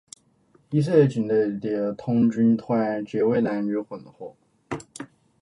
[0.71, 4.35] 以色列境内的童军团皆为男女混合。